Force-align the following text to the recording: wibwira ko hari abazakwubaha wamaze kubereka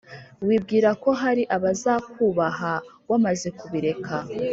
wibwira 0.47 0.89
ko 1.03 1.09
hari 1.21 1.43
abazakwubaha 1.55 2.73
wamaze 3.09 3.47
kubereka 3.59 4.15